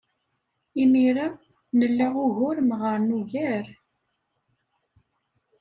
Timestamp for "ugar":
3.19-3.65